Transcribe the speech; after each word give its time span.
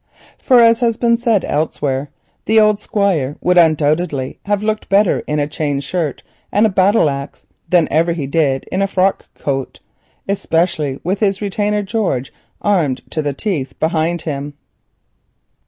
For 0.39 0.59
as 0.61 0.79
has 0.79 0.97
been 0.97 1.15
said 1.15 1.45
elsewhere 1.45 2.09
the 2.45 2.59
old 2.59 2.79
Squire 2.79 3.35
would 3.39 3.59
undoubtedly 3.59 4.39
have 4.47 4.63
looked 4.63 4.89
better 4.89 5.19
in 5.27 5.37
a 5.37 5.45
chain 5.45 5.79
shirt 5.79 6.23
and 6.51 6.63
bearing 6.63 6.65
a 6.65 6.73
battle 6.73 7.07
axe 7.11 7.45
than 7.69 7.87
ever 7.91 8.11
he 8.13 8.25
did 8.25 8.63
in 8.71 8.81
a 8.81 8.87
frock 8.87 9.27
coat, 9.35 9.79
especially 10.27 10.99
with 11.03 11.19
his 11.19 11.39
retainer 11.39 11.83
George 11.83 12.33
armed 12.63 13.03
to 13.11 13.21
the 13.21 13.33
teeth 13.33 13.79
behind 13.79 14.23
him. 14.23 14.55